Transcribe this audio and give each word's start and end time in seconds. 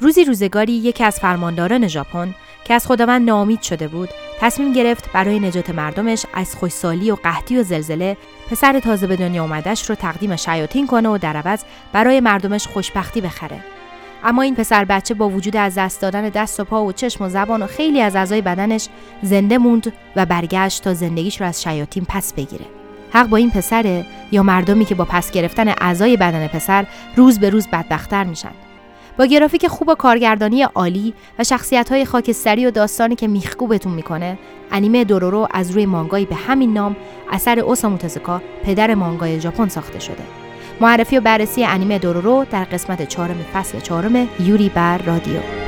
روزی 0.00 0.24
روزگاری 0.24 0.72
یکی 0.72 1.04
از 1.04 1.20
فرمانداران 1.20 1.88
ژاپن 1.88 2.34
که 2.64 2.74
از 2.74 2.86
خداوند 2.86 3.26
ناامید 3.26 3.62
شده 3.62 3.88
بود 3.88 4.08
تصمیم 4.40 4.72
گرفت 4.72 5.12
برای 5.12 5.40
نجات 5.40 5.70
مردمش 5.70 6.26
از 6.34 6.54
خوشسالی 6.54 7.10
و 7.10 7.14
قحطی 7.14 7.58
و 7.58 7.62
زلزله 7.62 8.16
پسر 8.50 8.80
تازه 8.80 9.06
به 9.06 9.16
دنیا 9.16 9.42
اومدش 9.42 9.90
رو 9.90 9.94
تقدیم 9.94 10.36
شیاطین 10.36 10.86
کنه 10.86 11.08
و 11.08 11.18
در 11.18 11.36
عوض 11.36 11.62
برای 11.92 12.20
مردمش 12.20 12.66
خوشبختی 12.66 13.20
بخره. 13.20 13.60
اما 14.24 14.42
این 14.42 14.54
پسر 14.54 14.84
بچه 14.84 15.14
با 15.14 15.28
وجود 15.28 15.56
از 15.56 15.74
دست 15.78 16.02
دادن 16.02 16.28
دست 16.28 16.60
و 16.60 16.64
پا 16.64 16.84
و 16.84 16.92
چشم 16.92 17.24
و 17.24 17.28
زبان 17.28 17.62
و 17.62 17.66
خیلی 17.66 18.00
از 18.00 18.16
اعضای 18.16 18.42
بدنش 18.42 18.88
زنده 19.22 19.58
موند 19.58 19.92
و 20.16 20.26
برگشت 20.26 20.84
تا 20.84 20.94
زندگیش 20.94 21.40
رو 21.40 21.46
از 21.46 21.62
شیاطین 21.62 22.06
پس 22.08 22.32
بگیره. 22.32 22.64
حق 23.12 23.28
با 23.28 23.36
این 23.36 23.50
پسره 23.50 24.06
یا 24.32 24.42
مردمی 24.42 24.84
که 24.84 24.94
با 24.94 25.04
پس 25.04 25.30
گرفتن 25.30 25.68
اعضای 25.68 26.16
بدن 26.16 26.46
پسر 26.46 26.86
روز 27.16 27.38
به 27.38 27.50
روز 27.50 27.68
بدبختتر 27.68 28.24
میشن. 28.24 28.67
با 29.18 29.26
گرافیک 29.26 29.66
خوب 29.66 29.88
و 29.88 29.94
کارگردانی 29.94 30.62
عالی 30.62 31.14
و 31.38 31.44
شخصیت 31.44 31.88
های 31.88 32.04
خاکستری 32.04 32.66
و 32.66 32.70
داستانی 32.70 33.14
که 33.14 33.28
میخکوبتون 33.28 33.92
می‌کنه 33.92 34.38
انیمه 34.70 35.04
دورورو 35.04 35.48
از 35.50 35.70
روی 35.70 35.86
مانگایی 35.86 36.26
به 36.26 36.34
همین 36.34 36.72
نام 36.72 36.96
اثر 37.30 37.60
اوسامو 37.60 37.96
تزوکا 37.96 38.42
پدر 38.64 38.94
مانگای 38.94 39.40
ژاپن 39.40 39.68
ساخته 39.68 39.98
شده. 39.98 40.22
معرفی 40.80 41.18
و 41.18 41.20
بررسی 41.20 41.64
انیمه 41.64 41.98
دورورو 41.98 42.46
در 42.50 42.64
قسمت 42.64 43.08
چهارم 43.08 43.44
فصل 43.54 43.80
چهارم 43.80 44.28
یوری 44.40 44.68
بر 44.68 44.98
رادیو. 44.98 45.67